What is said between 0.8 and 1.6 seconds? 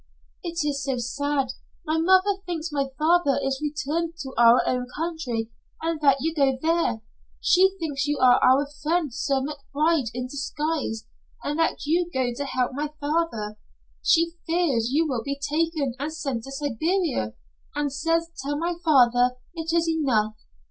so sad.